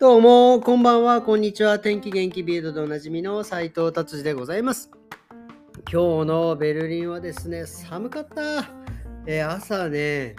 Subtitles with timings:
[0.00, 1.80] どうも、こんばんは、こんにちは。
[1.80, 4.92] 天気元気ビルドでおなじみの斉藤達治でございます。
[5.92, 8.70] 今日のベルリンはですね、寒かった。
[9.26, 10.36] えー朝ね、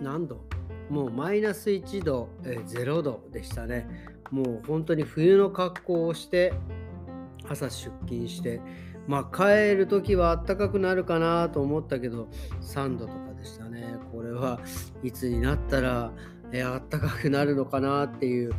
[0.00, 0.44] 何度？
[0.88, 3.88] もうマイナス1度、えー0度でしたね。
[4.30, 6.52] もう本当に冬の格好をして、
[7.48, 8.60] 朝出勤して、
[9.08, 12.28] まあ帰る時は暖かくなるかなと思ったけど、
[12.60, 13.96] 3度とかでしたね。
[14.12, 14.60] これは
[15.02, 16.12] いつになったら、
[16.52, 18.52] えー暖かくなるのかなっていう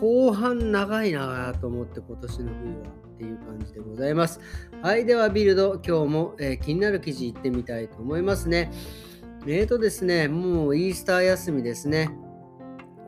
[0.00, 4.40] 後半長いなと思って今年の冬はっていう感じでございます。
[4.82, 8.70] はい、ではビルド、今日も、えー気になる記事いってみたいと思いますね。
[9.46, 12.10] えーとですね、もうイースター休みですね。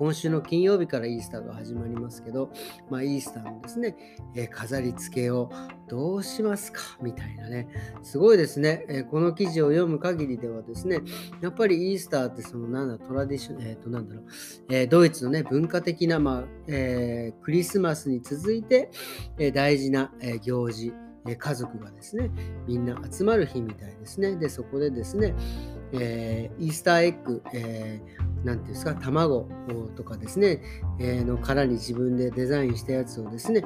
[0.00, 2.50] 今週の金曜日からイースターが始まりますけど、
[2.88, 3.96] まあ、イースターのですね、
[4.34, 5.50] えー飾り付けを
[5.88, 6.80] どうしますか？
[7.02, 7.68] みたいなね、
[8.02, 11.00] すごいですね、えーこの記事を読む限りではですね、
[11.42, 14.24] やっぱりイースターってそのなんだトラディション、えーとなんだろう、
[14.70, 18.90] えードイツのね文化的な、まあえークリスマスに続いて、
[19.38, 20.94] えー大事な、えー行事、
[21.26, 22.30] えー家族がですね
[22.66, 24.36] みんな集まる日みたいですね。
[24.36, 25.34] でそこでですね、
[25.92, 29.48] えーイースターエッグ、えーなんていうんですか卵
[29.96, 30.62] とかですね、
[30.98, 33.62] えーの殻に自分でデザインしたやつをですね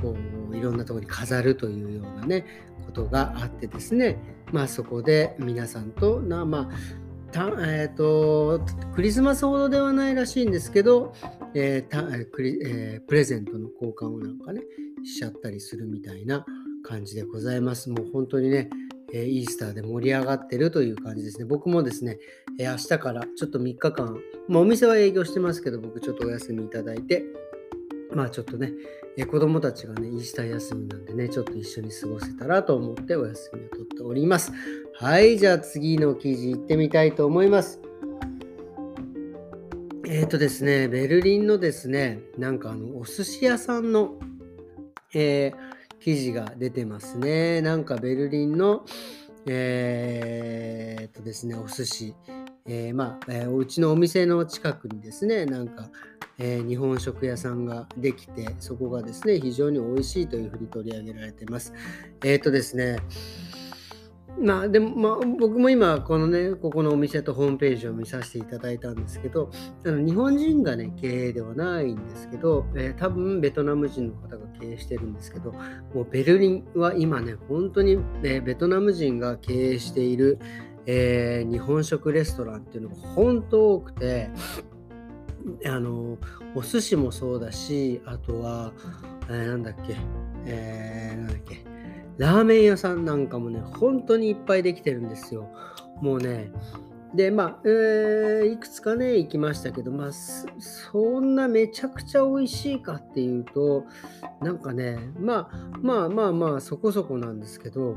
[0.00, 0.16] こ
[0.50, 2.44] ういろんなところに飾るというようなね
[2.86, 4.18] ことがあってですね
[4.52, 11.12] まあそこで皆さんとなまあえー、とクリスマスほどではないらしいんですけど、
[11.54, 14.62] えーたクリえープレゼントの交換をなんかね
[15.04, 16.46] しちゃったりするみたいな
[16.82, 17.90] 感じでございます。
[17.90, 18.70] もう本当にね、
[19.12, 21.44] えイースターで盛り上がってるという感じですね。
[21.44, 22.18] 僕もですね、
[22.58, 27.24] え明日からちょっと3日間、まあ、お店は営業してますけど、僕ちょっとお休みいただいて、
[28.12, 28.72] まあちょっとね、
[29.16, 34.52] え子供たちがね、イースター休みなんでね、ちょっと一緒に過ごせたらと思ってお休みを取っております。
[34.94, 37.80] はい、じゃあ次の記事行ってみたいと思います。
[40.06, 44.18] えっ、とですね、ベルリンのですね、なんかあの、お寿司屋さんの、
[45.14, 47.60] えー記事が出てますね。
[47.62, 48.84] なんかベルリンの、
[49.46, 52.14] えーっとですね、お寿司、
[52.66, 55.88] えーまあ、えーお家のお店の近くにですね、なんか、
[56.38, 61.72] えー日本食屋さんができて、そこがですね、非常に美味しいというふうに取り上げられてます。
[62.24, 62.98] えっとですね、
[64.40, 69.50] まあでも、まあ、僕も今このねここのお店とホームページを見させていただいたんですけど
[69.84, 80.38] あの日本人がね経営ではないんですけど、えー多分ベトナム人の方が経営してるんですけどもうベルリンは今ね本当に、えーベトナム人が経営している、
[80.86, 84.30] えー日本食レストランっていうのが本当多くて
[85.64, 86.18] あの
[86.54, 88.72] お寿司もそうだしあとは、
[89.28, 89.96] えーなんだっけ、
[90.46, 91.67] えーなんだっけ
[92.18, 95.48] ラーメン屋さんなんかもね、本当にいっぱいできてるんですよ。
[96.02, 96.50] もうね、
[97.14, 103.84] で、まあ、えーいくつかね、行きましたけど、まあ、そんなめちゃくちゃ美味しいかっていうと、
[104.42, 107.96] なんかね、まあ、まあまあまあ、そこそこなんですけど、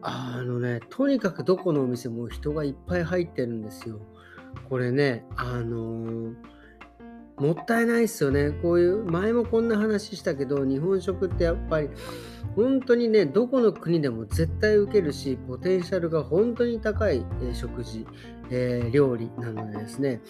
[0.00, 4.00] あのね、とにかくどこのお店も人がいっぱい入ってるんですよ。
[4.68, 6.34] これね、あのー
[7.42, 8.52] もったいないですよね。
[8.52, 11.88] こういう、前もこんな話したけど、日本食ってやっぱり、
[12.54, 18.06] 本当にね、どこの国でも絶対受けるし、ポテンシャルが本当に高い、え食事、
[18.50, 20.20] えー料理なのでですね、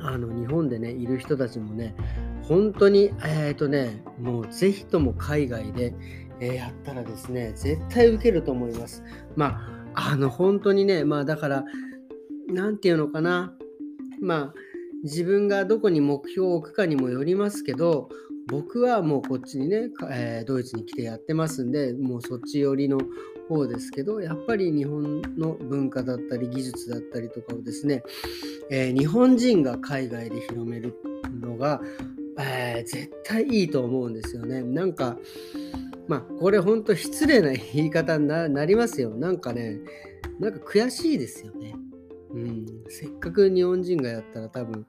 [0.00, 1.94] あの日本でね、いる人たちもね、
[2.42, 5.94] 本当に、えっ、とね、もうぜひとも海外で、
[6.40, 9.04] えーやったらですね、絶対受けると思います。
[9.36, 9.60] ま
[9.94, 11.64] あ、あの、本当にね、まあだから、
[12.48, 13.54] なんていうのかな、
[14.20, 14.54] まあ、
[15.02, 18.08] 自分がどこに目標を置くかにもよりますけど、
[18.48, 22.98] 僕はもうこっちにね、えードイツに来てやってますんで、もうそっち寄りの
[23.48, 28.02] 方ですけど、やっぱり日本の文化だったり技術だったりとかをですね、
[28.70, 30.94] えー日本人が海外で広める
[31.40, 31.80] のが、
[32.38, 34.62] えー絶対いいと思うんですよね。
[34.62, 35.16] なんか、
[36.08, 39.10] まあ、これ本当失礼な言い方になりますよ。
[39.10, 39.78] なんかね、
[40.40, 41.74] なんか悔しいですよね。
[42.32, 44.86] うん、せっかく日本人がやったら多分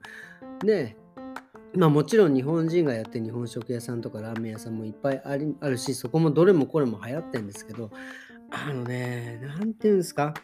[0.64, 0.96] ね。
[1.74, 7.90] まあもちろん日本人がやって日本食屋さんとかラーメン屋さんもいっぱいありあるしそこもどれもこれも流行ってんですけど
[8.50, 10.34] あのね何て言うんですか？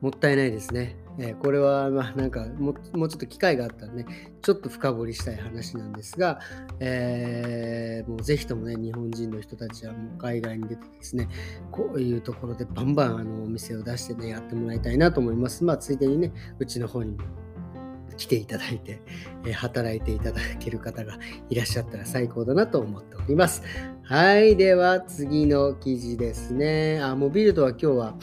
[0.00, 0.96] もったいないですね。
[1.18, 4.06] えーこれはまあなんかももうちょっと機会があったらね
[4.40, 6.40] ちょっと深掘りしたい話なんですが、
[6.80, 11.28] えーもうぜひともね日本人の人たちはもう海外に出てですね
[11.70, 15.64] こういうところでバンバンあのお店を出してねやってもらいたいなと思います。
[15.64, 17.18] まあついでにねうちの方にも
[18.16, 19.00] 来ていただいて、
[19.46, 21.18] え働いていただける方が
[21.48, 23.62] いらっしゃったら最高だなと思っております。
[24.02, 24.56] はい。
[24.56, 27.00] では次の記事ですね。
[27.00, 28.14] あ、モビルドは今日は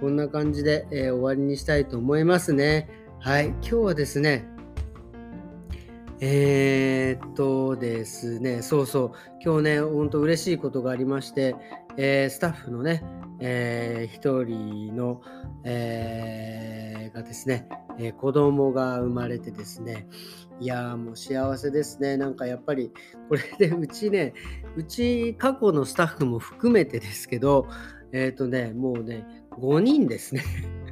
[0.00, 2.88] こんな感じで、えー終わりにしたいと思いますね。
[3.18, 3.46] はい。
[3.46, 4.46] 今日はですね、
[6.20, 9.12] えー、っとですね、そうそう、
[9.42, 11.56] 今日ね、本当嬉しいことがありまして、
[11.96, 13.02] えー、スタッフのね、
[13.40, 15.22] えー、一人の、
[15.64, 20.06] えー、がですね、えー、子供が生まれてですね、
[20.60, 22.16] いやーもう幸せですね。
[22.16, 22.92] なんかやっぱり、
[23.28, 24.34] これでうちね、
[24.76, 27.66] うち過去のスタッフも含めてですけど、
[28.12, 29.26] えっ、とね、もうね、
[29.58, 30.42] 5人ですね。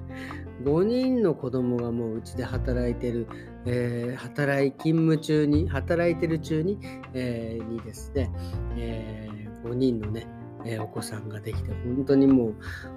[0.64, 3.26] 5人の子供がもううちで働いてる、
[3.66, 6.78] えー、働い勤務中に働いてる中に,、
[7.12, 8.30] えー、にですね、
[8.76, 10.26] えー、5人のね、
[10.64, 12.54] えお子さんができて本当にもう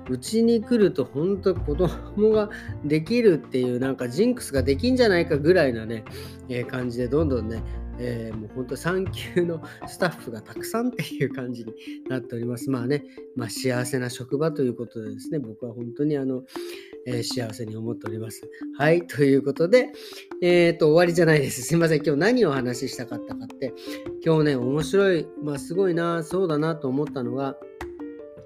[0.09, 2.49] うちに来ると本当子供が
[2.85, 6.03] できるっていうなんかジンクスができんじゃないかぐらいなね、
[6.49, 7.61] え感じでどんどんね
[7.99, 11.73] えー、もう本当産休のスタッフがたくさんっていう感じに
[12.09, 12.69] なっております。
[12.69, 13.03] まあね、
[13.35, 16.43] まあ、幸せな職場ということでですね、僕は本当にあの、
[17.07, 18.41] えー、幸せに思っております。
[18.77, 19.89] はい、ということで、
[20.41, 21.61] えっ、と、終わりじゃないです。
[21.61, 22.05] すいません。
[22.05, 23.73] 今日何をお話ししたかったかって、
[24.23, 27.55] 今日ね、面白い、まあ、すごいな、そうだなと思ったのが、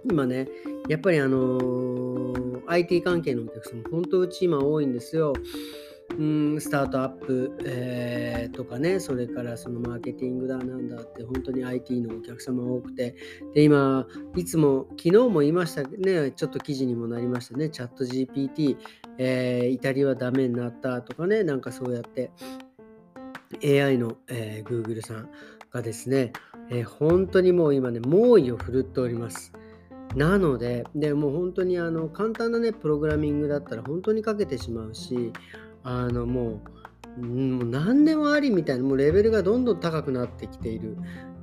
[0.09, 0.47] 今ね、
[0.89, 5.33] やっぱりあのー、IT 関係のお客さん、本当うち今多いんですよ。
[6.17, 13.15] うんスタートアップ、えー、とかね、それからそのマーケティングだなんだって本当に IT のお客様多くて、
[13.53, 18.77] で、今、いつも、昨日も言いましたね、ちょっと記事にもなりましたね、チャット GPT、
[19.17, 22.31] えー、イタリアはダメになったとかね、なんかそうやって
[23.63, 25.29] AI の、えー、Google さん
[25.71, 26.33] がですね、
[26.69, 29.53] えー、本当にもう今ね、猛威を振るっております。
[30.15, 35.31] なので、でもう本当にあの簡単なね、プログラミングだったら本当に書けてしまうし、
[35.83, 36.61] あのも
[37.17, 40.97] う、もう何でもありみたいな、もうレベルがどんどん高くなってきている。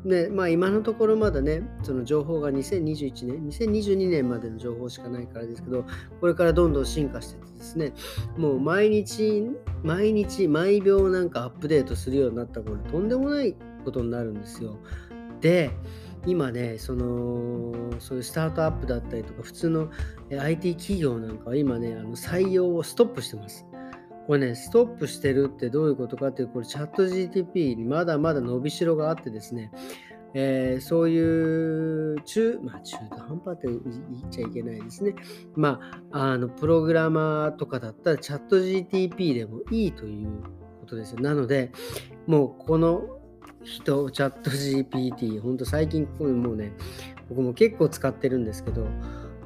[0.04, 5.84] で、まあ今のところまだね、その情報が2021年、2022年までの情報しかないからですけど、
[6.20, 7.92] これからどんどん進化しててですね、
[8.36, 9.50] もう毎日、
[9.82, 14.76] 毎日、毎秒なんかアップデートするようになったこれ、とんでもないことになるんですよ。
[15.40, 15.70] で、
[16.26, 19.88] 今ね、その、そういうスタートアップだったりとか、普通の
[20.30, 23.66] IT 企業なんかは今ね、あの採用をストップしてます。
[24.28, 29.72] これね、ストップしてるってどういうことかっていう、これチャット GTP にまだまだ伸びしろがあってですね、
[30.34, 35.14] えー、そういう中、まあ中途半端って言っちゃいけないですね。
[35.56, 35.80] ま
[36.12, 40.42] あ、あの、プログラマーとかだったらチャット GTP でもいいという
[40.80, 41.20] ことですよ。
[41.20, 41.72] なので、
[42.26, 43.00] もうこの
[43.64, 46.74] 人、チャット GPT、ほんと最近もうね、
[47.30, 48.86] 僕も結構使ってるんですけど、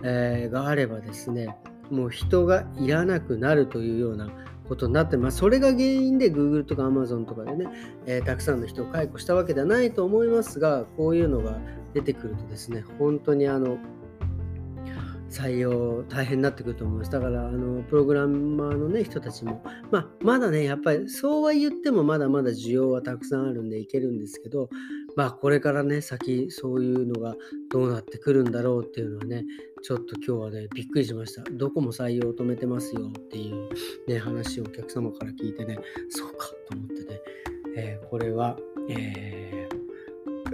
[0.02, 1.56] えー、があればですね、
[1.88, 4.29] もう人がいらなくなるというような
[4.72, 7.66] ことになって、まあ、それが原因で Google とか Amazon とかでね、
[8.06, 11.58] えー、たくさんの人を解雇したわけではないと思いますが、こういうのが
[11.92, 13.76] 出てくるとですね、本当にあの、
[15.28, 17.10] 採用大変になってくると思います。
[17.10, 24.69] だからあのプログラマーの、ね、人たちも、まあ、まだねやっぱりそうは言ってもまだまだ需要はたくさんあるんでいけるんですけど、
[25.16, 27.34] まあ、これからね先そういうのが
[27.70, 29.44] どうなってくるんだろうっていうのはね
[29.82, 31.42] ちょっと今日はねびっくりしました。
[31.50, 33.68] どこも採用を止めてますよっていう、
[34.08, 35.78] ね、話をお客様から聞いてね
[36.10, 37.20] そうかと思ってね、
[37.76, 38.56] えー、これは、
[38.88, 39.52] えー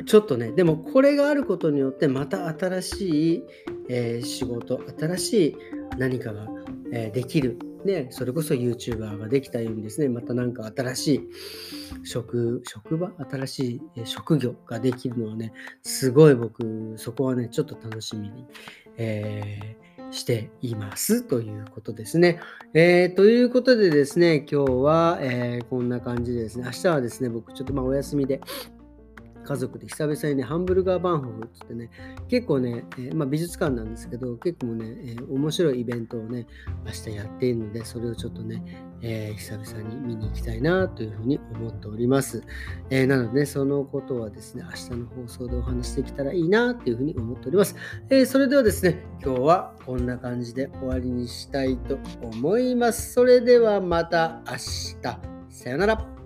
[0.06, 3.42] ちょっとね、でもこれがあることによってまた新しい、
[3.88, 5.56] えー、仕事、新しい
[5.98, 6.46] 何かが、
[6.92, 7.58] え、できる。
[7.84, 11.20] ね、それこそ YouTuber ができたようにですね、また何か新しい
[12.04, 13.12] 職、職場？
[13.30, 18.46] 新しい職業ができるのはね、すごい僕、そこはね、ちょっと楽しみに、
[18.96, 22.40] えー、していますということですね。
[22.74, 28.40] えー、ということでですね、今日は、えー、こんな感じでですね、明日はですね、僕ちょっとまあお休みで、
[29.48, 31.90] 家族で久々にね、ハンブルガーバンホフってってね、
[32.28, 36.46] 結構ね、えー、まあ、美術館なんですけど、結構ね、えー、面白いイベントをね、
[36.84, 38.62] 明日やっているので、それをちょっとね、
[39.00, 42.42] えー、久々に見に行きたいなというふうに思っております。
[42.90, 47.74] えなので、そのことはですね、明日の放送でお話しできたらいいなというふうに思っております。
[48.10, 53.14] えそれではですね、今日はこんな感じで終わりにしたいと思います。
[53.14, 55.38] それではまた明日。
[55.48, 56.17] さよなら。